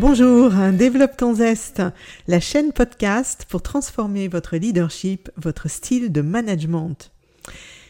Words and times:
Bonjour, 0.00 0.52
Développe 0.78 1.16
ton 1.16 1.34
zeste, 1.34 1.82
la 2.28 2.38
chaîne 2.38 2.72
podcast 2.72 3.46
pour 3.48 3.62
transformer 3.62 4.28
votre 4.28 4.56
leadership, 4.56 5.28
votre 5.36 5.68
style 5.68 6.12
de 6.12 6.20
management. 6.20 7.10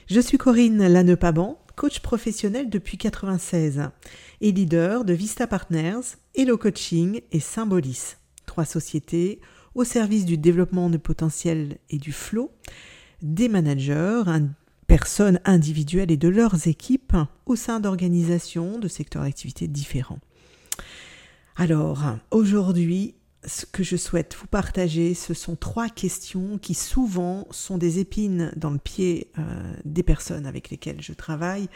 Je 0.07 0.19
suis 0.19 0.39
Corinne 0.39 0.89
Lannepaban, 0.89 1.59
coach 1.77 2.01
professionnel 2.01 2.71
depuis 2.71 2.97
96 2.97 3.91
et 4.41 4.53
leader 4.53 5.05
de 5.05 5.13
Vista 5.13 5.47
Partners, 5.47 6.17
Hello 6.35 6.57
Coaching 6.57 7.21
et 7.31 7.41
Symbolis, 7.41 8.17
trois 8.47 8.65
sociétés 8.65 9.43
au 9.75 9.85
service 9.85 10.25
du 10.25 10.39
développement 10.39 10.89
de 10.89 10.97
potentiel 10.97 11.77
et 11.91 11.99
du 11.99 12.13
flow 12.13 12.51
des 13.21 13.51
managers, 13.51 14.23
personnes 14.87 15.41
individuelles 15.45 16.11
et 16.11 16.17
de 16.17 16.29
leurs 16.29 16.69
équipes 16.69 17.17
au 17.45 17.55
sein 17.55 17.81
d'organisations 17.81 18.79
de 18.79 18.89
secteurs 18.89 19.25
d'activité 19.25 19.69
différents. 19.69 20.21
Alors, 21.61 22.05
aujourd'hui, 22.31 23.17
ce 23.45 23.67
que 23.67 23.83
je 23.83 23.97
souhaite 23.97 24.37
vous 24.41 24.47
partager, 24.47 25.13
ce 25.15 25.35
sont 25.35 25.57
trois 25.57 25.89
questions 25.89 26.57
qui 26.57 26.73
souvent 26.73 27.49
sont 27.51 27.79
des 27.79 27.99
épines 27.99 28.53
dans 28.55 28.71
le 28.71 28.79
pied 28.79 29.33
euh, 29.41 29.73
des 29.85 30.05
personnes 30.05 30.47
avec 30.47 30.71
lesquelles 30.71 31.03
je 31.03 31.13
travaille. 31.13 31.69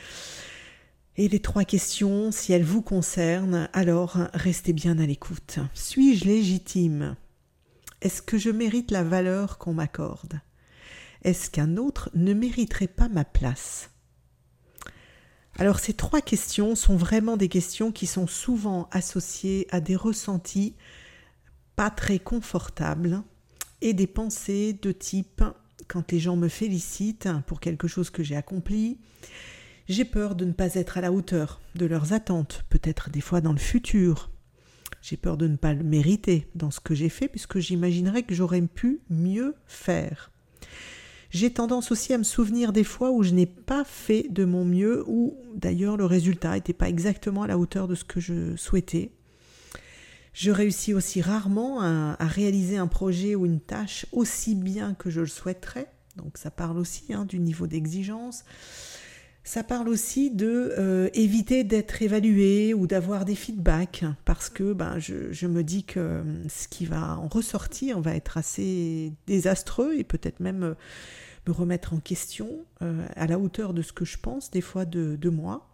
Et 1.17 1.27
les 1.27 1.41
trois 1.41 1.65
questions, 1.65 2.31
si 2.31 2.53
elles 2.53 2.63
vous 2.63 2.81
concernent, 2.81 3.69
alors 3.73 4.19
restez 4.35 4.73
bien 4.73 5.01
à 5.01 5.05
l'écoute. 5.05 5.59
Suis-je 5.75 6.27
légitime? 6.27 7.17
Est-ce 8.03 8.23
que 8.23 8.39
je 8.39 8.51
mérite 8.51 8.93
la 8.93 9.03
valeur 9.03 9.59
qu'on 9.59 9.75
m'accorde? 9.75 10.41
Est-ce 11.25 11.51
qu'un 11.51 11.77
autre 11.77 12.09
ne 12.15 12.35
mériterait 12.35 12.87
pas 12.87 13.09
ma 13.09 13.25
place? 13.25 13.92
Alors 15.59 15.81
ces 15.81 15.93
trois 15.93 16.21
questions 16.21 16.75
sont 16.75 16.97
vraiment 16.97 17.37
des 17.37 17.49
questions 17.49 17.93
qui 17.93 18.07
sont 18.07 18.27
souvent 18.27 18.89
associées 18.91 19.67
à 19.71 19.81
des 19.81 19.97
ressentis 19.97 20.75
pas 21.77 21.91
très 21.91 22.19
confortables 22.19 23.23
et 23.81 23.95
des 23.95 24.07
pensées 24.07 24.73
de 24.73 24.93
type 24.93 25.43
quand 25.89 26.11
les 26.11 26.21
gens 26.21 26.37
me 26.37 26.49
félicitent 26.49 27.29
pour 27.47 27.61
quelque 27.61 27.89
chose 27.89 28.11
que 28.11 28.23
j'ai 28.23 28.37
accompli, 28.37 28.99
j'ai 29.89 30.05
peur 30.05 30.35
de 30.35 30.45
ne 30.45 30.53
pas 30.53 30.75
être 30.75 30.97
à 30.97 31.01
la 31.01 31.13
hauteur 31.13 31.61
de 31.75 31.87
leurs 31.87 32.13
attentes, 32.13 32.65
peut-être 32.71 33.11
des 33.11 33.21
fois 33.21 33.41
dans 33.41 33.53
le 33.53 33.59
futur. 33.59 34.31
J'ai 35.03 35.17
peur 35.17 35.37
de 35.37 35.49
ne 35.49 35.57
pas 35.57 35.75
le 35.75 35.83
mériter 35.83 36.49
dans 36.55 36.71
ce 36.71 36.81
que 36.81 36.95
j'ai 36.95 37.09
fait 37.09 37.29
puisque 37.29 37.59
j'imaginerais 37.59 38.23
que 38.23 38.35
j'aurais 38.35 38.63
pu 38.63 39.01
mieux 39.11 39.57
faire. 39.67 40.32
J'ai 41.33 41.51
tendance 41.51 41.91
aussi 41.91 42.13
à 42.13 42.19
me 42.19 42.25
souvenir 42.25 42.75
des 42.75 42.85
fois 42.85 43.11
où 43.11 43.23
je 43.23 43.33
n'ai 43.33 43.47
pas 43.47 43.85
fait 43.85 44.27
de 44.29 44.45
mon 44.45 44.67
mieux, 44.67 45.03
ou 45.07 45.35
d'ailleurs 45.55 45.97
le 45.97 46.05
résultat 46.05 46.53
n'était 46.53 46.75
pas 46.75 46.91
exactement 46.91 47.43
à 47.43 47.47
la 47.47 47.57
hauteur 47.57 47.89
de 47.89 47.95
ce 47.95 48.05
que 48.05 48.21
je 48.21 48.55
souhaitais. 48.57 49.13
Je 50.35 50.51
réussis 50.51 50.93
aussi 50.93 51.23
rarement 51.23 51.81
à, 51.81 52.17
réaliser 52.21 52.77
un 52.77 52.87
projet 52.87 53.35
ou 53.35 53.47
une 53.47 53.61
tâche 53.61 54.05
aussi 54.13 54.55
bien 54.55 54.93
que 54.93 55.09
je 55.09 55.21
le 55.21 55.27
souhaiterais. 55.27 55.91
Donc 56.17 56.37
ça 56.37 56.51
parle 56.51 56.79
aussi 56.79 57.15
hein, 57.15 57.25
du 57.25 57.39
niveau 57.39 57.67
d'exigence. 57.67 58.45
Ça 59.45 59.65
parle 59.65 59.89
aussi 59.89 60.31
de 60.31 60.73
euh, 60.79 61.09
éviter 61.15 61.65
d'être 61.65 62.01
évalué 62.01 62.75
ou 62.75 62.87
d'avoir 62.87 63.25
des 63.25 63.35
feedbacks 63.35 64.05
parce 64.25 64.49
que 64.49 64.73
ben, 64.73 65.01
je, 65.01 65.47
me 65.49 65.65
dis 65.65 65.83
que 65.83 65.99
euh, 65.99 66.23
ce 66.49 66.69
qui 66.69 66.87
va 66.87 67.19
en 67.19 67.27
ressortir 67.27 68.01
va 68.01 68.15
être 68.15 68.37
assez 68.37 69.13
désastreux 69.27 69.99
et 69.99 70.05
peut-être 70.05 70.39
même 70.39 70.63
euh, 70.63 70.75
me 71.49 71.53
remettre 71.53 71.93
en 71.93 71.99
question 71.99 72.49
à 73.17 73.27
la 73.27 73.37
hauteur 73.37 73.75
de 73.75 73.83
ce 73.83 73.93
que 73.93 74.05
je 74.05 74.17
pense 74.17 74.53
des 74.53 74.61
fois 74.61 74.85
de, 74.85 75.29
moi. 75.29 75.69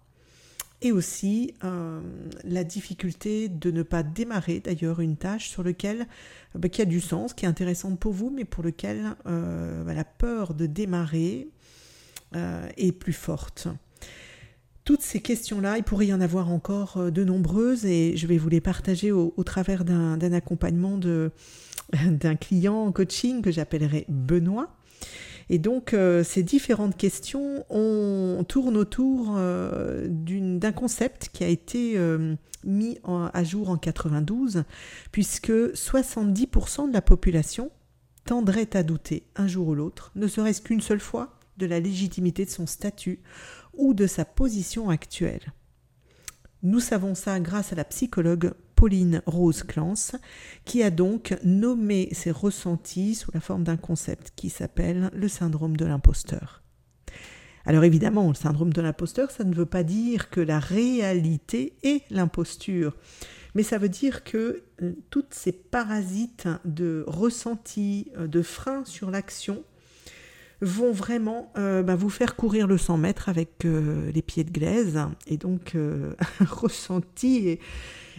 Et 0.80 0.92
aussi 0.92 1.52
la 1.62 2.64
difficulté 2.64 3.50
de 3.50 3.70
ne 3.70 3.83
pas 3.83 4.02
démarrer 4.02 4.61
d'ailleurs 4.61 5.00
une 5.00 5.18
tâche 5.18 5.50
sur 5.50 5.62
laquelle 5.62 6.06
ben, 6.55 6.70
qui 6.70 6.80
a 6.80 6.86
du 6.86 7.02
sens, 7.02 7.35
qui 7.35 7.45
est 7.45 7.48
intéressante 7.48 8.00
pour 8.00 8.14
vous, 8.14 8.30
mais 8.30 8.46
pour 8.46 8.64
lequel 8.64 9.14
ben, 9.27 9.92
la 9.92 10.05
peur 10.05 10.55
de 10.55 10.64
démarrer 10.64 11.50
euh, 12.36 12.68
est 12.77 12.92
plus 12.92 13.12
forte. 13.12 13.68
Toutes 14.84 15.00
ces 15.02 15.20
questions-là, 15.20 15.78
il 15.78 15.83
pourrait 15.83 16.08
y 16.08 16.12
en 16.12 16.20
avoir 16.20 16.50
encore 16.50 16.98
euh, 16.98 17.11
de 17.11 17.24
nombreuses 17.24 17.86
et 17.86 18.16
je 18.16 18.27
vais 18.27 18.36
vous 18.36 18.48
les 18.48 18.61
partager 18.61 19.12
au, 19.12 19.33
travers 19.44 19.84
d'un 19.84 20.33
accompagnement 20.33 20.98
d'un 22.06 22.36
client 22.36 22.84
en 22.84 22.92
coaching 22.92 23.40
que 23.40 23.50
j'appellerai 23.50 24.05
Benoît. 24.08 24.74
Et 25.50 25.58
donc 25.58 25.94
euh, 25.94 26.22
ces 26.22 26.42
différentes 26.42 26.98
questions 26.98 27.64
on, 27.70 28.44
tournent 28.46 28.77
autour 28.77 29.36
d'un 29.36 30.72
concept 30.72 31.30
qui 31.33 31.44
a 31.44 31.48
été 31.48 31.98
mis 32.64 32.98
à 33.06 33.44
jour 33.44 33.70
en 33.70 33.78
92, 33.78 34.64
puisque 35.12 35.50
70% 35.50 36.88
de 36.88 36.92
la 36.92 37.00
population 37.00 37.70
tendrait 38.27 38.77
à 38.77 38.83
douter 38.83 39.24
un 39.36 39.46
jour 39.46 39.68
ou 39.68 39.74
l'autre, 39.74 40.12
ne 40.14 40.27
serait-ce 40.27 40.61
qu'une 40.61 40.83
seule 40.83 41.00
fois, 41.00 41.37
de 41.58 41.67
la 41.67 41.80
légitimité 41.80 42.45
de 42.45 42.51
son 42.51 42.67
statut 42.67 43.20
ou 43.74 43.95
de 43.95 44.07
sa 44.07 44.24
position 44.24 44.91
actuelle. 44.91 45.52
Nous 46.63 46.80
savons 46.80 47.14
ça 47.14 47.39
grâce 47.39 47.73
à 47.73 47.77
la 47.77 47.85
psychologue 47.85 48.52
Pauline 48.74 49.23
Rose 49.27 49.64
Clance, 49.64 50.14
qui 50.64 50.83
a 50.83 50.91
donc 50.91 51.36
nommé 51.45 52.08
ses 52.13 52.30
ressentis 52.30 53.17
sous 53.17 53.30
la 53.33 53.41
forme 53.41 53.64
d'un 53.64 53.77
concept 53.77 54.33
qui 54.36 54.51
s'appelle 54.51 55.11
le 55.14 55.29
syndrome 55.29 55.77
de 55.77 55.85
l'imposteur. 55.85 56.63
Alors 57.64 57.85
évidemment, 57.85 58.29
le 58.29 58.35
syndrome 58.35 58.73
de 58.73 58.80
l'imposteur, 58.80 59.30
ça 59.30 59.45
ne 59.45 59.55
veut 59.55 59.67
pas 59.67 59.83
dire 59.83 60.30
que 60.30 60.41
la 60.41 60.58
réalité 60.58 61.77
est 61.83 62.02
l'imposture, 62.11 62.97
mais 63.55 63.63
ça 63.63 63.79
veut 63.79 63.89
dire 63.89 64.24
que 64.24 64.63
euh, 64.83 64.92
toutes 65.11 65.35
ces 65.35 65.52
parasites 65.52 66.48
de 66.64 67.05
ressentis, 67.07 68.11
euh, 68.17 68.27
de 68.27 68.42
freins 68.42 68.85
sur 68.85 69.11
l'action, 69.11 69.64
vont 70.61 70.92
vraiment 70.92 71.52
euh, 71.57 71.83
bah, 71.83 71.96
vous 71.96 72.11
faire 72.11 72.36
courir 72.36 72.67
le 72.67 72.79
100 72.79 72.98
mètres 72.98 73.29
avec 73.29 73.64
euh, 73.64 74.11
les 74.13 74.23
pieds 74.23 74.45
de 74.45 74.51
glaise 74.51 74.98
et 75.27 75.36
donc 75.36 75.74
euh, 75.74 76.14
un 76.41 76.45
ressenti 76.51 77.48
et, 77.48 77.61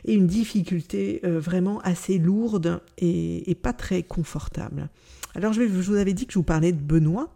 une 0.07 0.27
difficulté 0.27 1.19
vraiment 1.25 1.81
assez 1.81 2.19
lourde 2.19 2.81
et, 2.97 3.53
pas 3.61 3.73
très 3.73 4.01
confortable. 4.01 4.87
Alors 5.35 5.51
je, 5.51 5.61
vous 5.63 5.95
avais 5.95 6.13
dit 6.13 6.25
que 6.25 6.31
je 6.31 6.39
vous 6.39 6.43
parlais 6.43 6.71
de 6.71 6.79
Benoît. 6.79 7.35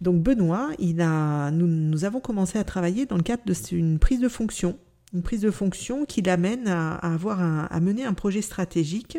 Donc 0.00 0.20
Benoît, 0.20 0.70
il 0.80 1.00
a, 1.00 1.52
nous, 1.52 2.04
avons 2.04 2.18
commencé 2.18 2.58
à 2.58 2.64
travailler 2.64 3.06
dans 3.06 3.16
le 3.16 3.22
cadre 3.22 3.44
d'une 3.68 4.00
prise 4.00 4.18
de 4.18 4.28
fonction, 4.28 4.80
une 5.14 5.22
prise 5.22 5.42
de 5.42 5.52
fonction 5.52 6.04
qui 6.04 6.22
l'amène 6.22 6.66
à, 6.66 6.96
avoir 6.96 7.40
à 7.40 7.78
mener 7.78 8.04
un 8.04 8.14
projet 8.14 8.42
stratégique 8.42 9.16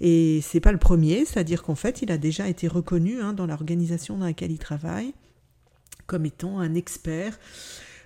et 0.00 0.40
c'est 0.42 0.60
pas 0.60 0.72
le 0.72 0.78
premier, 0.78 1.24
c'est-à-dire 1.24 1.62
qu'en 1.62 1.74
fait, 1.74 2.02
il 2.02 2.10
a 2.10 2.18
déjà 2.18 2.48
été 2.48 2.68
reconnu 2.68 3.20
hein, 3.20 3.32
dans 3.32 3.46
l'organisation 3.46 4.18
dans 4.18 4.26
laquelle 4.26 4.52
il 4.52 4.58
travaille 4.58 5.14
comme 6.06 6.26
étant 6.26 6.58
un 6.58 6.74
expert 6.74 7.38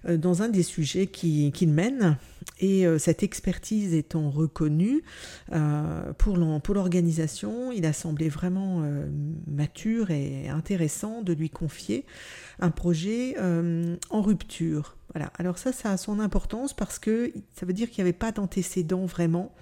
euh, 0.06 0.16
dans 0.16 0.42
un 0.42 0.48
des 0.48 0.62
sujets 0.62 1.06
qu'il 1.06 1.68
mène. 1.68 2.16
Et 2.60 2.86
euh, 2.86 2.98
cette 2.98 3.22
expertise 3.22 3.94
étant 3.94 4.30
reconnue 4.30 5.02
euh, 5.52 6.12
pour 6.14 6.36
l'organisation, 6.36 7.72
il 7.72 7.86
a 7.86 7.92
semblé 7.92 8.28
vraiment 8.28 8.82
mature 9.46 10.10
et 10.10 10.48
intéressant 10.48 11.22
de 11.22 11.32
lui 11.32 11.50
confier 11.50 12.04
un 12.58 12.70
projet 12.70 13.36
en 14.10 14.22
rupture. 14.22 14.96
Voilà. 15.14 15.32
Alors 15.38 15.58
ça, 15.58 15.72
ça 15.72 15.92
a 15.92 15.96
son 15.96 16.20
importance 16.20 16.74
parce 16.74 16.98
que 16.98 17.32
ça 17.54 17.64
veut 17.64 17.72
dire 17.72 17.90
qu'il 17.90 18.02
n'y 18.02 18.08
avait 18.10 18.18
pas 18.18 18.32
d'antécédent 18.32 19.06
vraiment 19.06 19.54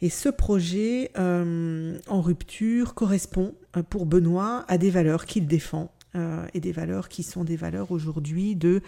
et 0.00 0.10
ce 0.10 0.28
projet 0.28 1.10
euh, 1.18 1.98
en 2.06 2.20
rupture 2.20 2.94
correspond 2.94 3.54
euh, 3.76 3.82
pour 3.82 4.06
Benoît 4.06 4.64
à 4.68 4.78
des 4.78 4.90
valeurs 4.90 5.26
qu'il 5.26 5.46
défend 5.46 5.92
euh, 6.14 6.46
et 6.54 6.60
des 6.60 6.72
valeurs 6.72 7.08
qui 7.08 7.22
sont 7.22 7.44
des 7.44 7.56
valeurs 7.56 7.90
aujourd'hui 7.90 8.54
de 8.54 8.80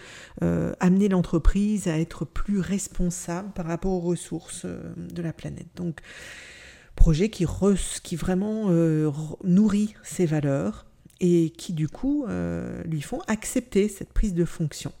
amener 0.79 1.09
l'entreprise 1.09 1.87
à 1.87 1.99
être 1.99 2.25
plus 2.25 2.59
responsable 2.59 3.51
par 3.53 3.65
rapport 3.65 3.91
aux 3.91 3.99
ressources 3.99 4.65
de 4.65 5.21
la 5.21 5.33
planète. 5.33 5.67
Donc, 5.75 5.99
projet 6.95 7.29
qui, 7.29 7.45
qui 8.03 8.15
vraiment 8.15 8.69
nourrit 9.43 9.93
ces 10.03 10.25
valeurs 10.25 10.85
et 11.19 11.51
qui 11.51 11.73
du 11.73 11.87
coup 11.87 12.25
lui 12.85 13.01
font 13.01 13.19
accepter 13.27 13.87
cette 13.87 14.13
prise 14.13 14.33
de 14.33 14.45
fonction. 14.45 14.91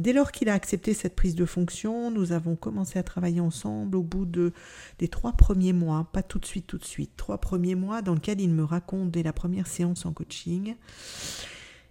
Dès 0.00 0.14
lors 0.14 0.32
qu'il 0.32 0.48
a 0.48 0.54
accepté 0.54 0.94
cette 0.94 1.14
prise 1.14 1.34
de 1.34 1.44
fonction, 1.44 2.10
nous 2.10 2.32
avons 2.32 2.56
commencé 2.56 2.98
à 2.98 3.02
travailler 3.02 3.40
ensemble 3.40 3.98
au 3.98 4.02
bout 4.02 4.24
de, 4.24 4.54
des 4.98 5.08
trois 5.08 5.32
premiers 5.32 5.74
mois, 5.74 6.08
pas 6.10 6.22
tout 6.22 6.38
de 6.38 6.46
suite, 6.46 6.66
tout 6.66 6.78
de 6.78 6.86
suite, 6.86 7.10
trois 7.18 7.36
premiers 7.36 7.74
mois 7.74 8.00
dans 8.00 8.14
lesquels 8.14 8.40
il 8.40 8.48
me 8.48 8.64
raconte 8.64 9.10
dès 9.10 9.22
la 9.22 9.34
première 9.34 9.66
séance 9.66 10.06
en 10.06 10.14
coaching, 10.14 10.74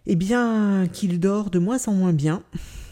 eh 0.08 0.16
bien 0.16 0.88
qu'il 0.92 1.20
dort 1.20 1.52
de 1.52 1.60
moins 1.60 1.88
en 1.88 1.94
moins 1.94 2.12
bien, 2.12 2.42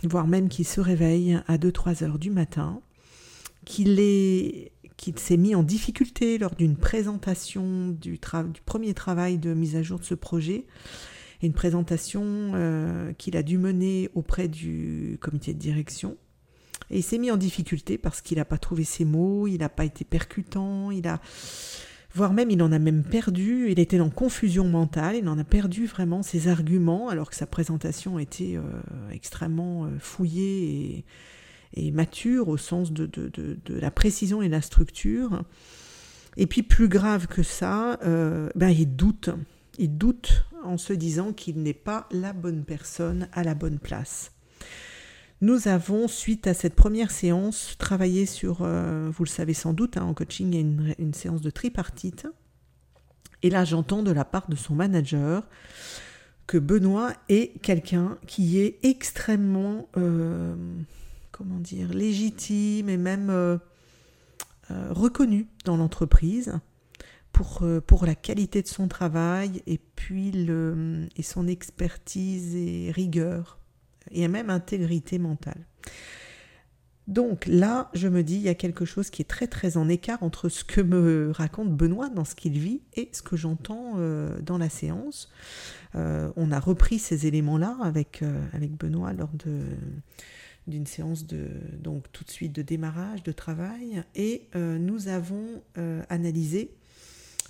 voire 0.03 0.27
même 0.27 0.49
qu'il 0.49 0.67
se 0.67 0.81
réveille 0.81 1.39
à 1.47 1.57
2-3 1.57 2.03
heures 2.03 2.19
du 2.19 2.29
matin, 2.29 2.79
qu'il 3.65 3.99
est 3.99 4.71
qu'il 4.97 5.17
s'est 5.17 5.37
mis 5.37 5.55
en 5.55 5.63
difficulté 5.63 6.37
lors 6.37 6.55
d'une 6.55 6.75
présentation 6.75 7.89
du, 7.89 8.19
du, 8.19 8.61
premier 8.65 8.93
travail 8.93 9.37
de 9.37 9.53
mise 9.53 9.75
à 9.75 9.83
jour 9.83 9.99
de 9.99 10.03
ce 10.03 10.15
projet 10.15 10.65
une 11.41 11.53
présentation 11.53 12.23
euh, 12.25 13.13
qu'il 13.13 13.37
a 13.37 13.43
dû 13.43 13.57
mener 13.57 14.09
auprès 14.15 14.47
du 14.47 15.17
comité 15.21 15.53
de 15.53 15.59
direction. 15.59 16.17
Et 16.89 16.99
il 16.99 17.03
s'est 17.03 17.17
mis 17.17 17.31
en 17.31 17.37
difficulté 17.37 17.97
parce 17.97 18.21
qu'il 18.21 18.37
n'a 18.37 18.45
pas 18.45 18.57
trouvé 18.57 18.83
ses 18.83 19.05
mots, 19.05 19.47
il 19.47 19.59
n'a 19.59 19.69
pas 19.69 19.85
été 19.85 20.05
percutant, 20.05 20.89
il 20.91 21.07
a 21.07 21.19
voire 22.13 22.33
même 22.33 22.49
il 22.49 22.63
en 22.63 22.71
a 22.71 22.79
même 22.79 23.03
perdu, 23.03 23.69
il 23.69 23.79
était 23.79 23.99
en 23.99 24.09
confusion 24.09 24.63
mentale, 24.67 25.17
il 25.17 25.27
en 25.27 25.37
a 25.37 25.43
perdu 25.43 25.85
vraiment 25.85 26.23
ses 26.23 26.47
arguments 26.47 27.09
alors 27.09 27.29
que 27.29 27.35
sa 27.35 27.45
présentation 27.45 28.17
était 28.17 28.55
euh, 28.55 28.61
extrêmement 29.11 29.85
euh, 29.85 29.89
fouillée 29.99 31.05
et, 31.73 31.91
mature 31.91 32.47
au 32.47 32.57
sens 32.57 32.91
de, 32.91 33.09
la 33.67 33.91
précision 33.91 34.41
et 34.41 34.47
de 34.47 34.51
la 34.51 34.61
structure. 34.61 35.43
Et 36.37 36.47
puis 36.47 36.63
plus 36.63 36.87
grave 36.87 37.27
que 37.27 37.43
ça, 37.43 37.99
ben, 38.55 38.69
il 38.69 38.95
doute, 38.95 39.29
il 39.77 39.97
doute 39.97 40.45
en 40.63 40.77
se 40.77 40.93
disant 40.93 41.33
qu'il 41.33 41.61
n'est 41.61 41.73
pas 41.73 42.07
la 42.11 42.33
bonne 42.33 42.63
personne 42.63 43.27
à 43.31 43.43
la 43.43 43.55
bonne 43.55 43.79
place. 43.79 44.31
Nous 45.39 45.67
avons, 45.67 46.07
suite 46.07 46.47
à 46.47 46.55
cette 46.55 46.73
première 46.73 47.11
séance, 47.11 47.75
travaillé 47.77 48.25
sur, 48.25 48.59
euh, 48.61 49.09
vous 49.11 49.23
le 49.23 49.29
savez 49.29 49.53
sans 49.53 49.73
doute, 49.73 49.97
hein, 49.97 50.03
en 50.03 50.13
coaching, 50.15 50.51
il 50.51 50.55
y 50.55 50.57
a 50.57 50.95
une, 50.97 51.13
séance 51.13 51.41
de 51.41 51.51
tripartite. 51.51 52.27
Et 53.43 53.51
là, 53.51 53.63
j'entends 53.63 54.01
de 54.01 54.11
la 54.11 54.25
part 54.25 54.49
de 54.49 54.55
son 54.55 54.73
manager 54.73 55.47
que 56.47 56.57
Benoît 56.57 57.13
est 57.29 57.61
quelqu'un 57.61 58.17
qui 58.25 58.57
est 58.57 58.79
extrêmement, 58.81 59.87
euh, 59.97 60.55
comment 61.31 61.59
dire, 61.59 61.93
légitime 61.93 62.89
et 62.89 62.97
même 62.97 63.29
euh, 63.29 63.57
reconnu 64.69 65.45
dans 65.65 65.77
l'entreprise 65.77 66.59
pour, 67.37 67.63
pour 67.85 68.07
la 68.07 68.15
qualité 68.15 68.63
de 68.63 68.67
son 68.67 68.87
travail 68.87 69.61
et 69.67 69.77
puis 69.77 70.31
le, 70.31 71.07
et 71.15 71.21
son 71.21 71.47
expertise 71.47 72.55
et 72.55 72.89
rigueur 72.91 73.59
et 74.09 74.27
même 74.27 74.49
intégrité 74.49 75.19
mentale. 75.19 75.67
Donc 77.07 77.45
là, 77.45 77.89
je 77.93 78.09
me 78.09 78.21
dis, 78.21 78.35
il 78.35 78.41
y 78.41 78.49
a 78.49 78.55
quelque 78.55 78.83
chose 78.83 79.09
qui 79.09 79.21
est 79.21 79.25
très 79.25 79.47
très 79.47 79.77
en 79.77 79.87
écart 79.87 80.21
entre 80.23 80.49
ce 80.49 80.65
que 80.65 80.81
me 80.81 81.31
raconte 81.33 81.69
Benoît 81.75 82.09
dans 82.09 82.25
ce 82.25 82.35
qu'il 82.35 82.59
vit 82.59 82.81
et 82.95 83.09
ce 83.13 83.21
que 83.21 83.37
j'entends 83.37 83.93
euh, 83.97 84.41
dans 84.41 84.57
la 84.57 84.69
séance. 84.69 85.31
Euh, 85.95 86.31
on 86.35 86.51
a 86.51 86.59
repris 86.59 86.99
ces 86.99 87.25
éléments-là 87.25 87.77
avec, 87.81 88.23
euh, 88.23 88.41
avec 88.51 88.71
Benoît 88.71 89.13
lors 89.13 89.31
de 89.33 89.61
d'une 90.67 90.85
séance 90.85 91.25
de 91.25 91.47
donc 91.79 92.11
tout 92.11 92.25
de 92.25 92.29
suite 92.29 92.51
de 92.51 92.61
démarrage 92.61 93.23
de 93.23 93.31
travail 93.31 94.03
et 94.15 94.49
nous 94.53 95.07
avons 95.07 95.61
analysé 96.09 96.71
euh, 96.71 96.86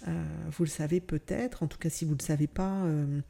vous 0.06 0.64
le 0.64 0.70
savez 0.70 1.00
peut-être, 1.00 1.64
en 1.64 1.68
tout 1.68 1.78
cas 1.78 1.90
si 1.90 2.06
vous 2.06 2.14
ne 2.14 2.20
le 2.20 2.24
savez 2.24 2.48
pas, 2.48 2.84
euh, 2.86 3.22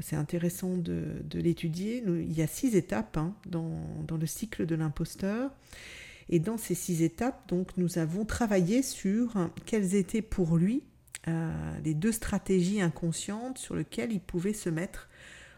c'est 0.00 0.16
intéressant 0.16 0.76
de, 0.76 1.22
l'étudier. 1.32 2.02
Il 2.06 2.32
y 2.32 2.42
a 2.42 2.46
six 2.46 2.76
étapes 2.76 3.16
hein, 3.16 3.34
dans, 3.46 4.16
le 4.18 4.26
cycle 4.26 4.66
de 4.66 4.74
l'imposteur. 4.74 5.50
Et 6.30 6.38
dans 6.38 6.56
ces 6.56 6.74
six 6.74 7.02
étapes, 7.02 7.48
donc, 7.48 7.76
nous 7.76 7.98
avons 7.98 8.24
travaillé 8.24 8.82
sur 8.82 9.34
quelles 9.66 9.94
étaient 9.94 10.22
pour 10.22 10.56
lui 10.56 10.82
euh, 11.28 11.52
les 11.84 11.94
deux 11.94 12.12
stratégies 12.12 12.80
inconscientes 12.80 13.58
sur 13.58 13.74
lesquelles 13.74 14.12
il 14.12 14.20
pouvait 14.20 14.54
se 14.54 14.70
mettre 14.70 15.08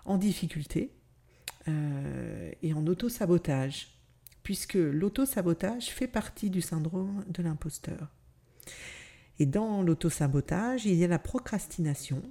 en 0.05 0.19
difficulté 0.19 0.91
et 2.63 2.73
en 2.75 2.87
auto-sabotage, 2.87 3.89
puisque 4.45 4.75
l'auto-sabotage 4.75 5.87
fait 5.87 6.07
partie 6.07 6.49
du 6.49 6.63
syndrome 6.63 7.25
de 7.27 7.43
l'imposteur. 7.43 8.09
Et 9.39 9.47
dans 9.47 9.83
l'autosabotage, 9.83 10.87
il 10.87 10.95
y 10.95 11.05
a 11.05 11.09
la 11.09 11.19
procrastination 11.19 12.23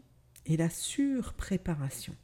et 0.46 0.58
la 0.58 0.70
surpréparation. 0.70 2.16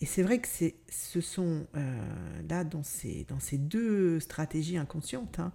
Et 0.00 0.06
c'est 0.06 0.22
vrai 0.22 0.40
que 0.40 0.48
ce 0.48 1.20
sont 1.20 1.66
euh, 1.74 2.42
là 2.48 2.64
dans 2.64 2.82
ces, 2.82 3.24
dans 3.28 3.40
ces 3.40 3.56
deux 3.56 4.20
stratégies 4.20 4.76
inconscientes, 4.76 5.38
hein, 5.38 5.52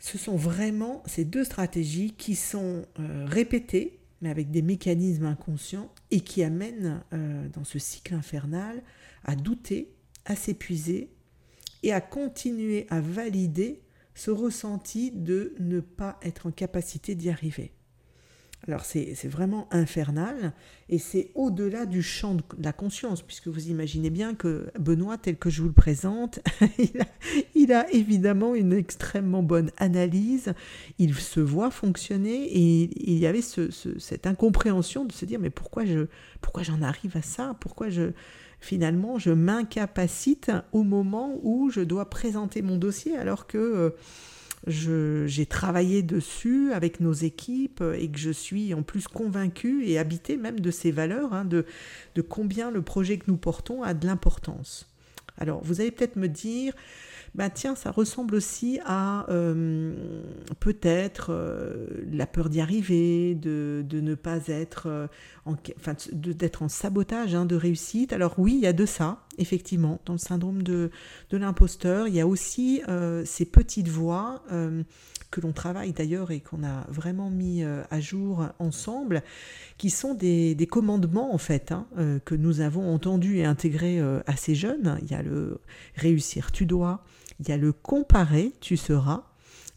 ce 0.00 0.18
sont 0.18 0.36
vraiment 0.36 1.02
ces 1.06 1.24
deux 1.24 1.44
stratégies 1.44 2.12
qui 2.12 2.36
sont 2.36 2.84
euh, 3.00 3.24
répétées, 3.26 3.98
mais 4.20 4.30
avec 4.30 4.50
des 4.50 4.62
mécanismes 4.62 5.26
inconscients, 5.26 5.90
et 6.10 6.20
qui 6.20 6.44
amènent 6.44 7.02
euh, 7.12 7.48
dans 7.48 7.64
ce 7.64 7.78
cycle 7.78 8.14
infernal 8.14 8.82
à 9.24 9.34
douter, 9.34 9.92
à 10.26 10.36
s'épuiser 10.36 11.10
et 11.82 11.92
à 11.92 12.00
continuer 12.00 12.86
à 12.90 13.00
valider 13.00 13.80
ce 14.14 14.30
ressenti 14.30 15.10
de 15.10 15.54
ne 15.58 15.80
pas 15.80 16.18
être 16.22 16.46
en 16.46 16.50
capacité 16.50 17.14
d'y 17.14 17.30
arriver. 17.30 17.72
Alors 18.66 18.84
c'est 18.84 19.28
vraiment 19.28 19.68
infernal 19.72 20.54
et 20.88 20.98
c'est 20.98 21.30
au-delà 21.34 21.84
du 21.84 22.02
champ 22.02 22.34
de 22.34 22.42
la 22.58 22.72
conscience, 22.72 23.20
puisque 23.20 23.48
vous 23.48 23.68
imaginez 23.68 24.08
bien 24.08 24.34
que 24.34 24.70
Benoît, 24.78 25.18
tel 25.18 25.36
que 25.36 25.50
je 25.50 25.60
vous 25.60 25.68
le 25.68 25.74
présente, 25.74 26.40
il, 27.54 27.72
a, 27.72 27.92
évidemment 27.92 28.54
une 28.54 28.72
extrêmement 28.72 29.42
bonne 29.42 29.70
analyse, 29.76 30.54
il 30.98 31.14
se 31.14 31.40
voit 31.40 31.70
fonctionner 31.70 32.44
et 32.44 33.12
il 33.12 33.18
y 33.18 33.26
avait 33.26 33.42
cette 33.42 34.26
incompréhension 34.26 35.04
de 35.04 35.12
se 35.12 35.26
dire 35.26 35.40
mais 35.40 35.50
pourquoi 35.50 35.84
je 35.84 36.06
pourquoi 36.40 36.62
j'en 36.62 36.80
arrive 36.80 37.18
à 37.18 37.22
ça? 37.22 37.56
Pourquoi 37.60 37.90
je 37.90 38.12
finalement, 38.64 39.18
je 39.18 39.30
m'incapacite 39.30 40.50
au 40.72 40.82
moment 40.82 41.38
où 41.42 41.70
je 41.70 41.80
dois 41.80 42.08
présenter 42.08 42.62
mon 42.62 42.76
dossier 42.76 43.16
alors 43.16 43.46
que 43.46 43.92
euh, 44.66 45.26
j'ai 45.26 45.46
travaillé 45.46 46.02
dessus 46.02 46.72
avec 46.72 47.00
nos 47.00 47.12
équipes 47.12 47.84
et 47.96 48.10
que 48.10 48.18
je 48.18 48.30
suis 48.30 48.72
en 48.72 48.82
plus 48.82 49.06
convaincue 49.06 49.84
et 49.86 49.98
habitée 49.98 50.36
même 50.36 50.60
de 50.60 50.70
ces 50.70 50.90
valeurs, 50.90 51.34
hein, 51.34 51.44
de, 51.44 51.66
de 52.14 52.22
combien 52.22 52.70
le 52.70 52.80
projet 52.80 53.18
que 53.18 53.24
nous 53.28 53.36
portons 53.36 53.82
a 53.82 53.92
de 53.92 54.06
l'importance. 54.06 54.88
Alors, 55.36 55.62
vous 55.62 55.80
allez 55.80 55.90
peut-être 55.90 56.16
me 56.16 56.28
dire, 56.28 56.72
bah 57.34 57.50
tiens, 57.50 57.74
ça 57.74 57.90
ressemble 57.90 58.36
aussi 58.36 58.78
à 58.84 59.28
euh, 59.28 59.92
peut-être 60.60 61.28
euh, 61.30 61.88
la 62.08 62.26
peur 62.26 62.48
d'y 62.48 62.60
arriver, 62.60 63.34
de, 63.34 63.84
de, 63.84 64.00
ne 64.00 64.14
pas 64.14 64.46
être 64.46 64.86
euh, 64.86 65.08
en, 65.44 65.56
enfin, 65.76 65.94
d'être 66.12 66.62
en 66.62 66.68
sabotage 66.68 67.34
hein, 67.34 67.44
de 67.44 67.56
réussite. 67.56 68.12
Alors 68.12 68.34
oui, 68.38 68.54
il 68.54 68.60
y 68.60 68.68
a 68.68 68.72
de 68.72 68.86
ça, 68.86 69.26
effectivement, 69.38 70.00
dans 70.06 70.12
le 70.12 70.20
syndrome 70.20 70.62
de, 70.62 70.92
de 71.30 71.36
l'imposteur. 71.36 72.06
Il 72.06 72.14
y 72.14 72.20
a 72.20 72.26
aussi 72.26 72.82
ces 73.24 73.44
petites 73.44 73.88
voix 73.88 74.44
que 75.30 75.40
l'on 75.40 75.52
travaille 75.52 75.92
d'ailleurs 75.92 76.30
et 76.30 76.40
qu'on 76.40 76.62
a 76.62 76.86
vraiment 76.88 77.30
mis 77.30 77.64
à 77.64 78.00
jour 78.00 78.46
ensemble, 78.58 79.22
qui 79.76 79.90
sont 79.90 80.14
des, 80.14 80.54
des 80.54 80.66
commandements 80.66 81.34
en 81.34 81.38
fait 81.38 81.72
hein, 81.72 81.86
que 82.24 82.34
nous 82.34 82.60
avons 82.60 82.92
entendus 82.92 83.38
et 83.38 83.44
intégrés 83.44 84.00
assez 84.26 84.54
jeunes. 84.54 84.98
Il 85.02 85.10
y 85.10 85.14
a 85.14 85.22
le 85.22 85.60
réussir, 85.96 86.52
tu 86.52 86.66
dois, 86.66 87.02
il 87.40 87.48
y 87.48 87.52
a 87.52 87.56
le 87.56 87.72
comparer, 87.72 88.52
tu 88.60 88.76
seras. 88.76 89.24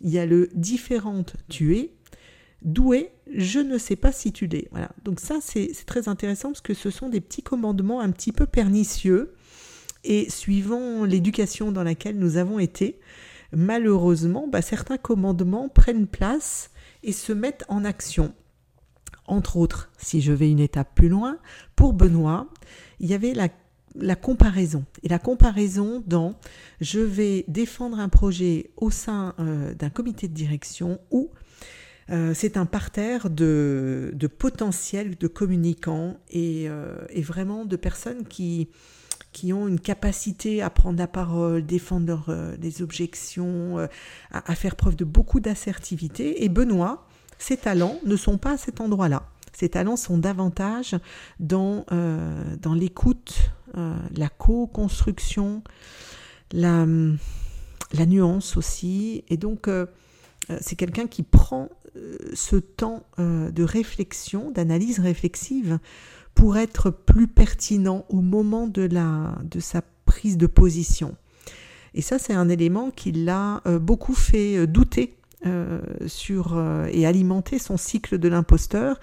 Il 0.01 0.09
y 0.09 0.19
a 0.19 0.25
le 0.25 0.49
différente, 0.53 1.35
tu 1.49 1.75
es. 1.77 1.93
Doué, 2.61 3.11
je 3.33 3.59
ne 3.59 3.77
sais 3.77 3.95
pas 3.95 4.11
si 4.11 4.31
tu 4.31 4.47
l'es. 4.47 4.67
Voilà. 4.71 4.89
Donc 5.03 5.19
ça, 5.19 5.37
c'est 5.41 5.71
très 5.85 6.07
intéressant 6.07 6.49
parce 6.49 6.61
que 6.61 6.73
ce 6.73 6.89
sont 6.89 7.09
des 7.09 7.21
petits 7.21 7.43
commandements 7.43 7.99
un 7.99 8.11
petit 8.11 8.31
peu 8.31 8.45
pernicieux. 8.45 9.33
Et 10.03 10.29
suivant 10.29 11.03
l'éducation 11.03 11.71
dans 11.71 11.83
laquelle 11.83 12.17
nous 12.17 12.37
avons 12.37 12.59
été, 12.59 12.99
malheureusement, 13.51 14.47
bah, 14.47 14.61
certains 14.61 14.97
commandements 14.97 15.69
prennent 15.69 16.07
place 16.07 16.71
et 17.03 17.11
se 17.11 17.33
mettent 17.33 17.65
en 17.67 17.83
action. 17.83 18.33
Entre 19.25 19.57
autres, 19.57 19.91
si 19.97 20.21
je 20.21 20.31
vais 20.31 20.49
une 20.49 20.59
étape 20.59 20.95
plus 20.95 21.09
loin, 21.09 21.37
pour 21.75 21.93
Benoît, 21.93 22.47
il 22.99 23.07
y 23.07 23.13
avait 23.13 23.33
la 23.33 23.49
la 23.99 24.15
comparaison. 24.15 24.85
Et 25.03 25.09
la 25.09 25.19
comparaison 25.19 26.03
dans 26.05 26.35
je 26.81 26.99
vais 26.99 27.45
défendre 27.47 27.99
un 27.99 28.09
projet 28.09 28.71
au 28.77 28.91
sein 28.91 29.33
euh, 29.39 29.73
d'un 29.73 29.89
comité 29.89 30.27
de 30.27 30.33
direction 30.33 30.99
où 31.11 31.29
euh, 32.09 32.33
c'est 32.33 32.55
un 32.55 32.65
parterre 32.65 33.29
de, 33.29 34.11
de 34.13 34.27
potentiels 34.27 35.17
de 35.17 35.27
communicants 35.27 36.17
et, 36.29 36.65
euh, 36.69 36.95
vraiment 37.17 37.65
de 37.65 37.75
personnes 37.75 38.25
qui, 38.25 38.69
ont 39.51 39.67
une 39.67 39.79
capacité 39.79 40.61
à 40.61 40.69
prendre 40.69 40.97
la 40.97 41.07
parole, 41.07 41.63
défendre 41.63 42.55
les 42.59 42.81
objections, 42.81 43.87
à, 44.31 44.55
faire 44.55 44.75
preuve 44.75 44.95
de 44.95 45.05
beaucoup 45.05 45.39
d'assertivité. 45.39 46.43
Et 46.43 46.49
Benoît, 46.49 47.05
ses 47.37 47.55
talents 47.55 47.99
ne 48.03 48.15
sont 48.15 48.39
pas 48.39 48.53
à 48.53 48.57
cet 48.57 48.81
endroit-là. 48.81 49.29
Ses 49.57 49.69
talents 49.69 49.95
sont 49.95 50.17
davantage 50.17 50.95
dans, 51.39 51.85
dans 52.61 52.73
l'écoute 52.75 53.51
euh, 53.77 53.95
la 54.15 54.29
co-construction, 54.29 55.61
la, 56.51 56.87
la, 57.91 58.05
nuance 58.05 58.55
aussi. 58.55 59.23
Et 59.27 59.35
donc, 59.35 59.67
euh, 59.67 59.85
euh, 60.49 60.57
c'est 60.61 60.75
quelqu'un 60.75 61.07
qui 61.07 61.21
prend 61.23 61.69
ce 62.33 62.57
temps 62.57 63.07
de 63.17 63.63
réflexion, 63.63 64.51
d'analyse 64.51 64.99
réflexive, 64.99 65.79
pour 66.35 66.57
être 66.57 66.91
plus 66.91 67.27
pertinent 67.27 68.05
au 68.09 68.21
moment 68.21 68.67
de, 68.67 68.83
la, 68.83 69.35
de 69.43 69.59
sa 69.59 69.81
prise 70.05 70.37
de 70.37 70.45
position. 70.45 71.15
Et 71.95 72.03
ça, 72.03 72.19
c'est 72.19 72.33
un 72.33 72.49
élément 72.49 72.91
qui 72.91 73.11
l'a 73.11 73.63
beaucoup 73.81 74.13
fait 74.13 74.67
douter 74.67 75.16
sur, 76.05 76.59
et 76.91 77.05
alimenter 77.05 77.59
son 77.59 77.77
cycle 77.77 78.17
de 78.17 78.27
l'imposteur 78.27 78.99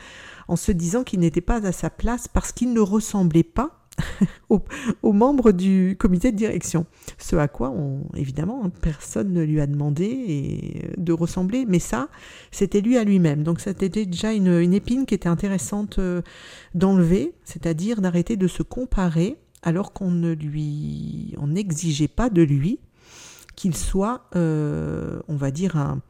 en 0.48 0.56
se 0.56 0.72
disant 0.72 1.04
qu'il 1.04 1.20
n'était 1.20 1.40
pas 1.40 1.66
à 1.66 1.72
sa 1.72 1.90
place 1.90 2.28
parce 2.28 2.52
qu'il 2.52 2.72
ne 2.72 2.80
ressemblait 2.80 3.42
pas 3.42 3.84
aux, 4.48 5.12
membres 5.12 5.52
du 5.52 5.96
comité 5.98 6.32
de 6.32 6.36
direction. 6.36 6.86
Ce 7.18 7.36
à 7.36 7.48
quoi, 7.48 7.72
évidemment, 8.14 8.68
personne 8.80 9.32
ne 9.32 9.42
lui 9.42 9.60
a 9.60 9.66
demandé 9.66 10.90
de 10.96 11.12
ressembler, 11.12 11.64
mais 11.66 11.78
ça, 11.78 12.08
c'était 12.50 12.80
lui 12.80 12.98
à 12.98 13.04
lui-même. 13.04 13.42
Donc 13.42 13.60
c'était 13.60 13.88
déjà 13.88 14.32
une, 14.32 14.74
épine 14.74 15.06
qui 15.06 15.14
était 15.14 15.28
intéressante 15.28 15.98
euh, 15.98 16.22
d'enlever, 16.74 17.34
c'est-à-dire 17.44 18.00
d'arrêter 18.00 18.36
de 18.36 18.48
se 18.48 18.62
comparer 18.62 19.36
alors 19.62 19.92
qu'on 19.92 20.10
ne 20.10 20.32
lui, 20.32 21.34
on 21.38 21.48
n'exigeait 21.48 22.08
pas 22.08 22.28
de 22.28 22.42
lui 22.42 22.80
qu'il 23.56 23.76
soit, 23.76 24.24
euh, 24.34 25.20
on 25.28 25.36
va 25.36 25.50
dire, 25.52 25.76
un 25.76 26.02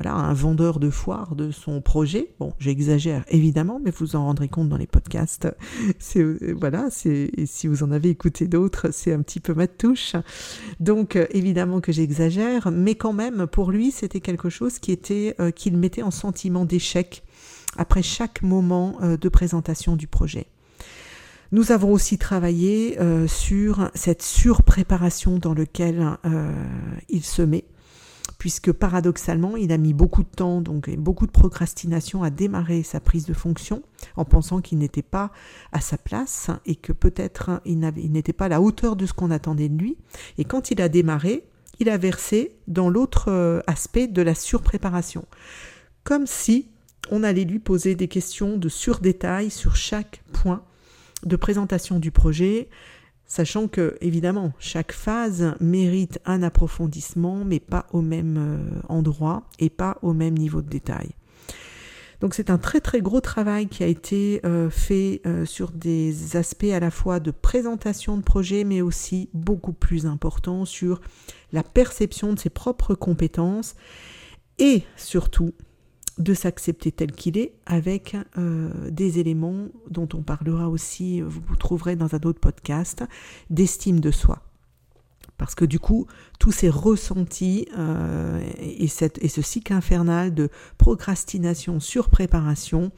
voilà, 0.00 0.16
un 0.16 0.32
vendeur 0.32 0.78
de 0.78 0.90
foire 0.90 1.34
de 1.34 1.50
son 1.50 1.80
projet. 1.80 2.32
Bon, 2.38 2.52
j'exagère 2.60 3.24
évidemment, 3.28 3.80
mais 3.84 3.90
vous 3.90 4.14
en 4.14 4.24
rendrez 4.24 4.48
compte 4.48 4.68
dans 4.68 4.76
les 4.76 4.86
podcasts. 4.86 5.48
C'est 5.98 6.20
euh, 6.20 6.54
voilà, 6.58 6.88
c'est 6.90 7.30
si 7.46 7.66
vous 7.66 7.82
en 7.82 7.90
avez 7.90 8.10
écouté 8.10 8.46
d'autres, 8.46 8.90
c'est 8.92 9.12
un 9.12 9.22
petit 9.22 9.40
peu 9.40 9.54
ma 9.54 9.66
touche. 9.66 10.14
Donc 10.80 11.16
euh, 11.16 11.26
évidemment 11.30 11.80
que 11.80 11.92
j'exagère, 11.92 12.70
mais 12.70 12.94
quand 12.94 13.12
même 13.12 13.46
pour 13.46 13.70
lui, 13.70 13.90
c'était 13.90 14.20
quelque 14.20 14.48
chose 14.48 14.78
qui 14.78 14.92
était 14.92 15.34
euh, 15.40 15.50
qu'il 15.50 15.76
mettait 15.76 16.02
en 16.02 16.10
sentiment 16.10 16.64
d'échec 16.64 17.24
après 17.76 18.02
chaque 18.02 18.42
moment 18.42 18.98
de 19.02 19.28
présentation 19.28 19.96
du 19.96 20.06
projet. 20.06 20.46
Nous 21.52 21.70
avons 21.70 21.92
aussi 21.92 22.18
travaillé 22.18 22.98
sur 23.28 23.90
cette 23.94 24.22
surpréparation 24.22 25.38
dans 25.38 25.54
laquelle 25.54 26.16
il 27.08 27.22
se 27.22 27.42
met 27.42 27.64
puisque 28.38 28.70
paradoxalement, 28.70 29.56
il 29.56 29.72
a 29.72 29.78
mis 29.78 29.92
beaucoup 29.92 30.22
de 30.22 30.28
temps, 30.28 30.60
donc 30.60 30.88
beaucoup 30.96 31.26
de 31.26 31.32
procrastination 31.32 32.22
à 32.22 32.30
démarrer 32.30 32.84
sa 32.84 33.00
prise 33.00 33.26
de 33.26 33.34
fonction, 33.34 33.82
en 34.16 34.24
pensant 34.24 34.60
qu'il 34.60 34.78
n'était 34.78 35.02
pas 35.02 35.32
à 35.72 35.80
sa 35.80 35.98
place 35.98 36.50
et 36.64 36.76
que 36.76 36.92
peut-être 36.92 37.60
il 37.64 37.80
n'était 37.80 38.32
pas 38.32 38.46
à 38.46 38.48
la 38.48 38.60
hauteur 38.60 38.94
de 38.94 39.06
ce 39.06 39.12
qu'on 39.12 39.32
attendait 39.32 39.68
de 39.68 39.76
lui. 39.76 39.98
Et 40.38 40.44
quand 40.44 40.70
il 40.70 40.80
a 40.80 40.88
démarré, 40.88 41.44
il 41.80 41.88
a 41.88 41.98
versé 41.98 42.56
dans 42.68 42.88
l'autre 42.88 43.26
euh, 43.28 43.60
aspect 43.66 44.06
de 44.06 44.22
la 44.22 44.34
surpréparation, 44.34 45.24
comme 46.04 46.26
si 46.26 46.68
on 47.10 47.22
allait 47.22 47.44
lui 47.44 47.58
poser 47.58 47.94
des 47.94 48.08
questions 48.08 48.56
de 48.56 48.68
surdétail 48.68 49.50
sur 49.50 49.76
chaque 49.76 50.22
point 50.32 50.62
de 51.24 51.36
présentation 51.36 51.98
du 51.98 52.10
projet, 52.10 52.68
Sachant 53.30 53.68
que, 53.68 53.98
évidemment, 54.00 54.52
chaque 54.58 54.92
phase 54.92 55.54
mérite 55.60 56.18
un 56.24 56.42
approfondissement, 56.42 57.44
mais 57.44 57.60
pas 57.60 57.86
au 57.92 58.00
même 58.00 58.36
euh, 58.38 58.80
endroit 58.88 59.44
et 59.58 59.68
pas 59.68 59.98
au 60.00 60.14
même 60.14 60.36
niveau 60.36 60.62
de 60.62 60.68
détail. 60.68 61.10
Donc 62.20 62.34
c'est 62.34 62.50
un 62.50 62.58
très 62.58 62.80
très 62.80 63.00
gros 63.00 63.20
travail 63.20 63.68
qui 63.68 63.84
a 63.84 63.86
été 63.86 64.40
euh, 64.44 64.70
fait 64.70 65.20
euh, 65.24 65.44
sur 65.44 65.70
des 65.70 66.36
aspects 66.36 66.64
à 66.64 66.80
la 66.80 66.90
fois 66.90 67.20
de 67.20 67.30
présentation 67.30 68.16
de 68.16 68.22
projet, 68.22 68.64
mais 68.64 68.80
aussi 68.80 69.28
beaucoup 69.34 69.74
plus 69.74 70.06
important 70.06 70.64
sur 70.64 71.00
la 71.52 71.62
perception 71.62 72.32
de 72.32 72.38
ses 72.38 72.50
propres 72.50 72.94
compétences 72.94 73.76
et 74.58 74.82
surtout 74.96 75.52
de 76.18 76.34
s'accepter 76.34 76.92
tel 76.92 77.12
qu'il 77.12 77.38
est 77.38 77.52
avec 77.66 78.16
euh, 78.36 78.90
des 78.90 79.18
éléments 79.18 79.68
dont 79.90 80.08
on 80.14 80.22
parlera 80.22 80.68
aussi, 80.68 81.20
vous, 81.20 81.40
vous 81.46 81.56
trouverez 81.56 81.96
dans 81.96 82.14
un 82.14 82.20
autre 82.24 82.40
podcast, 82.40 83.04
d'estime 83.50 84.00
de 84.00 84.10
soi. 84.10 84.42
Parce 85.38 85.54
que 85.54 85.64
du 85.64 85.78
coup, 85.78 86.06
tous 86.40 86.50
ces 86.50 86.68
ressentis 86.68 87.68
euh, 87.78 88.40
et, 88.60 88.88
ce 88.88 89.42
cycle 89.42 89.72
infernal 89.72 90.34
de 90.34 90.50
procrastination, 90.76 91.78
surpréparation, 91.78 92.90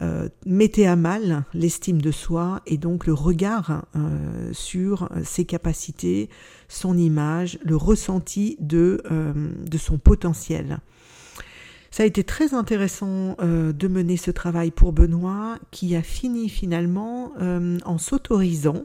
euh, 0.00 0.28
mettaient 0.46 0.86
à 0.86 0.96
mal 0.96 1.44
l'estime 1.52 2.00
de 2.00 2.10
soi 2.10 2.62
et 2.66 2.78
donc 2.78 3.06
le 3.06 3.12
regard 3.12 3.84
euh, 3.96 4.50
sur 4.52 5.10
ses 5.24 5.44
capacités, 5.44 6.30
son 6.68 6.96
image, 6.96 7.58
le 7.64 7.76
ressenti 7.76 8.56
de 8.60 9.02
son 9.78 9.98
potentiel. 9.98 10.78
Ça 11.90 12.02
a 12.02 12.06
été 12.06 12.22
très 12.22 12.54
intéressant 12.54 13.36
euh, 13.40 13.72
de 13.72 13.88
mener 13.88 14.16
ce 14.16 14.30
travail 14.30 14.70
pour 14.70 14.92
Benoît, 14.92 15.58
qui 15.70 15.96
a 15.96 16.02
fini 16.02 16.48
finalement 16.48 17.32
euh, 17.40 17.78
en 17.84 17.98
s'autorisant 17.98 18.84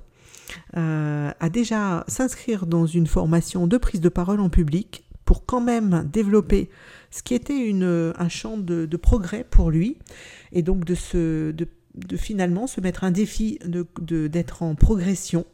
euh, 0.77 1.31
à 1.39 1.49
déjà 1.49 2.05
s'inscrire 2.07 2.65
dans 2.65 2.85
une 2.85 3.07
formation 3.07 3.67
de 3.67 3.77
prise 3.77 4.01
de 4.01 4.09
parole 4.09 4.39
en 4.39 4.49
public 4.49 5.03
pour 5.25 5.45
quand 5.45 5.61
même 5.61 6.09
développer 6.11 6.69
ce 7.11 7.23
qui 7.23 7.33
était 7.33 7.57
une, 7.57 8.13
un 8.17 8.29
champ 8.29 8.57
de, 8.57 8.85
progrès 8.97 9.45
pour 9.49 9.71
lui, 9.71 9.97
et 10.51 10.61
donc 10.61 10.83
de, 10.83 10.95
se, 10.95 11.51
de, 11.51 11.67
de 11.95 12.17
finalement 12.17 12.67
se 12.67 12.81
mettre 12.81 13.03
un 13.03 13.11
défi 13.11 13.57
d'être 14.01 14.63
en 14.63 14.75
progression 14.75 15.45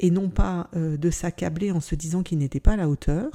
et 0.00 0.10
non 0.10 0.28
pas 0.28 0.68
de 0.74 1.10
s'accabler 1.10 1.72
en 1.72 1.80
se 1.80 1.94
disant 1.94 2.22
qu'il 2.22 2.38
n'était 2.38 2.60
pas 2.60 2.72
à 2.72 2.76
la 2.76 2.90
hauteur. 2.90 3.30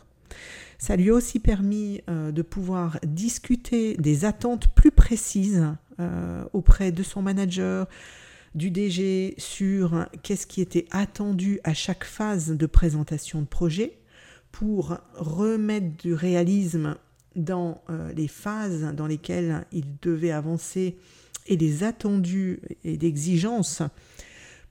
Ça 0.77 0.96
lui 0.96 1.10
a 1.10 1.13
aussi 1.13 1.39
permis 1.39 2.01
euh, 2.10 2.32
de 2.32 2.41
pouvoir 2.41 3.00
discuter 3.05 3.96
des 3.96 4.25
attentes 4.25 4.67
plus 4.70 4.91
précises 4.91 5.65
euh, 6.00 6.44
auprès 6.53 6.91
de 6.91 7.03
son 7.03 7.22
manager, 7.22 7.88
du 8.53 8.72
DG 8.72 9.36
sur 9.38 10.08
qu'est-ce 10.24 10.48
qui 10.48 10.62
était 10.62 10.88
attendu 10.91 11.60
à 11.63 11.74
chaque 11.74 12.05
phase 12.05 12.51
de 12.51 12.65
présentation 12.65 13.41
de 13.41 13.48
projet 13.48 13.98
pour 14.51 14.98
remettre 15.15 15.98
du 15.98 16.13
réalisme 16.13 16.96
dans 17.36 17.82
euh, 17.89 18.13
les 18.13 18.29
phases 18.29 18.94
dans 18.94 19.08
lesquelles 19.08 19.65
il 19.74 19.98
devait 20.01 20.32
avancer 20.32 20.98
et 21.48 21.58
les 21.58 21.84
attendus 21.84 22.62
et 22.84 22.98
d'exigences 22.98 23.82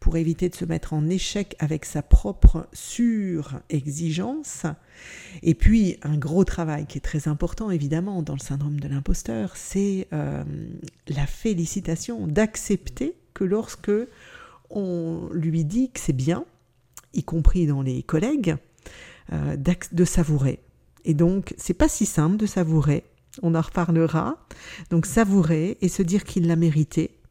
pour 0.05 0.19
éviter 0.19 0.51
de 0.51 0.55
se 0.55 0.67
mettre 0.67 0.93
en 0.93 1.09
échec 1.09 1.57
avec 1.61 1.87
sa 1.87 2.03
propre 2.03 2.69
sur-exigence. 2.75 4.67
Et 5.43 5.55
puis, 5.55 5.97
un 6.03 6.19
gros 6.19 6.45
travail 6.45 6.85
qui 6.85 6.99
est 6.99 7.01
très 7.01 7.27
important, 7.27 7.71
évidemment, 7.71 8.21
dans 8.21 8.35
le 8.35 8.39
syndrome 8.39 8.79
de 8.79 8.87
l'imposteur, 8.87 9.57
c'est 9.57 10.07
euh, 10.13 10.45
la 11.09 11.27
félicitation, 11.27 12.27
d'accepter 12.27 13.17
que 13.33 13.45
lorsque 13.45 13.91
on 14.69 15.31
lui 15.33 15.65
dit 15.65 15.91
que 15.91 16.01
c'est 16.01 16.13
bien, 16.13 16.45
y 17.15 17.23
compris 17.23 17.67
dans 17.67 17.81
les 17.81 18.03
collègues, 18.03 18.57
euh, 19.33 19.57
de 19.57 20.05
savourer. 20.05 20.61
Et 21.07 21.15
donc, 21.15 21.55
c'est 21.57 21.73
pas 21.73 21.89
si 21.89 22.05
simple 22.05 22.37
de 22.37 22.45
savourer. 22.45 23.05
On 23.41 23.55
en 23.55 23.63
reparlera. 23.63 24.37
Donc, 24.91 25.07
savourer 25.07 25.79
et 25.81 25.89
se 25.89 26.03
dire 26.03 26.25
qu'il 26.25 26.47
l'a 26.47 26.57
mérité 26.57 27.24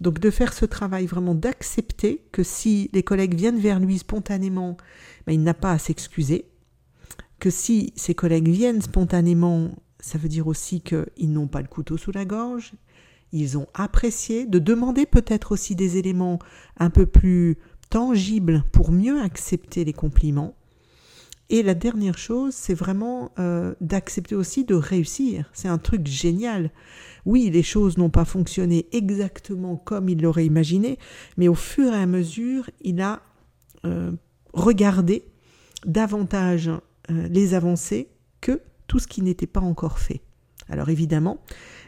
donc 0.00 0.18
de 0.18 0.30
faire 0.30 0.52
ce 0.52 0.64
travail 0.64 1.06
vraiment 1.06 1.34
d'accepter 1.34 2.26
que 2.32 2.42
si 2.42 2.90
les 2.92 3.02
collègues 3.02 3.34
viennent 3.34 3.58
vers 3.58 3.80
lui 3.80 3.98
spontanément, 3.98 4.76
ben, 5.26 5.32
il 5.32 5.42
n'a 5.42 5.54
pas 5.54 5.72
à 5.72 5.78
s'excuser, 5.78 6.46
que 7.38 7.50
si 7.50 7.92
ses 7.96 8.14
collègues 8.14 8.48
viennent 8.48 8.82
spontanément, 8.82 9.70
ça 10.00 10.18
veut 10.18 10.28
dire 10.28 10.46
aussi 10.46 10.80
qu'ils 10.80 11.32
n'ont 11.32 11.48
pas 11.48 11.62
le 11.62 11.68
couteau 11.68 11.96
sous 11.96 12.12
la 12.12 12.24
gorge, 12.24 12.72
ils 13.32 13.58
ont 13.58 13.66
apprécié, 13.74 14.46
de 14.46 14.58
demander 14.58 15.04
peut-être 15.04 15.52
aussi 15.52 15.74
des 15.74 15.96
éléments 15.96 16.38
un 16.78 16.90
peu 16.90 17.06
plus 17.06 17.58
tangibles 17.90 18.64
pour 18.72 18.92
mieux 18.92 19.20
accepter 19.20 19.84
les 19.84 19.92
compliments, 19.92 20.54
et 21.48 21.62
la 21.62 21.74
dernière 21.74 22.18
chose, 22.18 22.54
c'est 22.54 22.74
vraiment 22.74 23.30
euh, 23.38 23.74
d'accepter 23.80 24.34
aussi 24.34 24.64
de 24.64 24.74
réussir. 24.74 25.48
C'est 25.52 25.68
un 25.68 25.78
truc 25.78 26.06
génial. 26.06 26.70
Oui, 27.24 27.50
les 27.50 27.62
choses 27.62 27.98
n'ont 27.98 28.10
pas 28.10 28.24
fonctionné 28.24 28.86
exactement 28.92 29.76
comme 29.76 30.08
il 30.08 30.22
l'aurait 30.22 30.46
imaginé, 30.46 30.98
mais 31.36 31.46
au 31.46 31.54
fur 31.54 31.92
et 31.92 32.02
à 32.02 32.06
mesure, 32.06 32.68
il 32.80 33.00
a 33.00 33.22
euh, 33.84 34.12
regardé 34.54 35.24
davantage 35.84 36.68
euh, 36.68 37.28
les 37.28 37.54
avancées 37.54 38.08
que 38.40 38.60
tout 38.88 38.98
ce 38.98 39.06
qui 39.06 39.22
n'était 39.22 39.46
pas 39.46 39.60
encore 39.60 40.00
fait. 40.00 40.22
Alors 40.68 40.88
évidemment, 40.88 41.38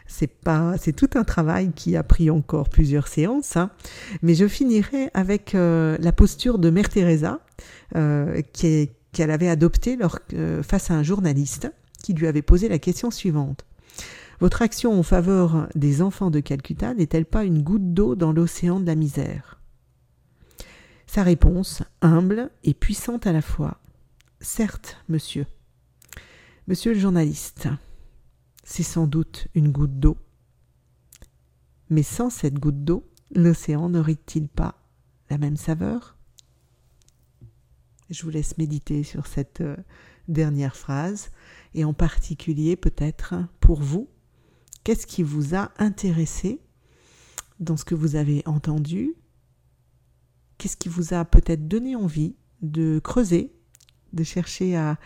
c'est 0.06 0.28
pas, 0.28 0.76
c'est 0.78 0.92
tout 0.92 1.10
un 1.16 1.24
travail 1.24 1.72
qui 1.72 1.96
a 1.96 2.04
pris 2.04 2.30
encore 2.30 2.68
plusieurs 2.68 3.08
séances, 3.08 3.56
hein. 3.56 3.70
mais 4.22 4.36
je 4.36 4.46
finirai 4.46 5.10
avec 5.14 5.52
la 5.54 6.12
posture 6.12 6.58
de 6.58 6.70
Mère 6.70 6.88
Teresa, 6.88 7.40
qui 8.52 8.66
est 8.66 8.97
qu'elle 9.12 9.30
avait 9.30 9.48
adopté 9.48 9.98
euh, 10.34 10.62
face 10.62 10.90
à 10.90 10.94
un 10.94 11.02
journaliste 11.02 11.72
qui 12.02 12.12
lui 12.12 12.26
avait 12.26 12.42
posé 12.42 12.68
la 12.68 12.78
question 12.78 13.10
suivante. 13.10 13.64
Votre 14.40 14.62
action 14.62 14.98
en 14.98 15.02
faveur 15.02 15.68
des 15.74 16.00
enfants 16.00 16.30
de 16.30 16.40
Calcutta 16.40 16.94
n'est-elle 16.94 17.26
pas 17.26 17.44
une 17.44 17.62
goutte 17.62 17.92
d'eau 17.92 18.14
dans 18.14 18.32
l'océan 18.32 18.78
de 18.78 18.86
la 18.86 18.94
misère? 18.94 19.60
Sa 21.06 21.22
réponse, 21.22 21.82
humble 22.02 22.50
et 22.62 22.74
puissante 22.74 23.26
à 23.26 23.32
la 23.32 23.42
fois. 23.42 23.80
Certes, 24.40 24.98
monsieur. 25.08 25.46
Monsieur 26.68 26.92
le 26.92 27.00
journaliste, 27.00 27.68
c'est 28.62 28.82
sans 28.82 29.06
doute 29.06 29.48
une 29.54 29.72
goutte 29.72 29.98
d'eau. 29.98 30.18
Mais 31.88 32.02
sans 32.02 32.28
cette 32.28 32.58
goutte 32.58 32.84
d'eau, 32.84 33.10
l'océan 33.34 33.88
n'aurait-il 33.88 34.48
pas 34.48 34.74
la 35.30 35.38
même 35.38 35.56
saveur? 35.56 36.17
Je 38.10 38.22
vous 38.22 38.30
laisse 38.30 38.58
méditer 38.58 39.02
sur 39.02 39.26
cette 39.26 39.60
euh, 39.60 39.76
dernière 40.28 40.76
phrase 40.76 41.30
et 41.74 41.84
en 41.84 41.92
particulier 41.92 42.76
peut-être 42.76 43.34
pour 43.60 43.80
vous, 43.80 44.08
qu'est-ce 44.84 45.06
qui 45.06 45.22
vous 45.22 45.54
a 45.54 45.70
intéressé 45.78 46.60
dans 47.60 47.76
ce 47.76 47.84
que 47.84 47.94
vous 47.94 48.16
avez 48.16 48.42
entendu? 48.46 49.14
Qu'est-ce 50.56 50.76
qui 50.76 50.88
vous 50.88 51.14
a 51.14 51.24
peut-être 51.24 51.68
donné 51.68 51.96
envie 51.96 52.36
de 52.62 53.00
creuser, 53.02 53.52
de 54.12 54.24
chercher 54.24 54.76
à, 54.76 54.98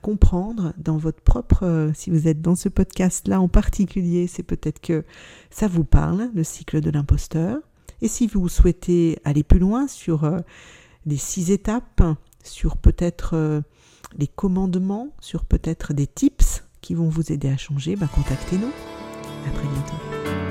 comprendre 0.00 0.72
dans 0.78 0.96
votre 0.96 1.20
propre, 1.20 1.64
euh, 1.64 1.92
si 1.94 2.08
vous 2.08 2.26
êtes 2.26 2.40
dans 2.40 2.54
ce 2.54 2.70
podcast-là 2.70 3.38
en 3.38 3.48
particulier, 3.48 4.26
c'est 4.26 4.42
peut-être 4.42 4.80
que 4.80 5.04
ça 5.50 5.68
vous 5.68 5.84
parle, 5.84 6.30
le 6.34 6.42
cycle 6.42 6.80
de 6.80 6.90
l'imposteur. 6.90 7.58
Et 8.00 8.08
si 8.08 8.26
vous 8.26 8.48
souhaitez 8.48 9.18
aller 9.24 9.42
plus 9.42 9.58
loin 9.58 9.86
sur 9.86 10.24
euh, 10.24 10.38
les 11.04 11.18
six 11.18 11.50
étapes, 11.50 12.02
sur 12.44 12.76
peut-être 12.76 13.34
euh, 13.34 13.60
les 14.16 14.28
commandements, 14.28 15.08
sur 15.20 15.44
peut-être 15.44 15.92
des 15.92 16.06
tips 16.06 16.64
qui 16.80 16.94
vont 16.94 17.08
vous 17.08 17.32
aider 17.32 17.48
à 17.48 17.56
changer, 17.56 17.96
bah, 17.96 18.08
contactez-nous. 18.14 18.72
À 19.46 19.50
très 19.50 19.68
bientôt. 19.68 20.43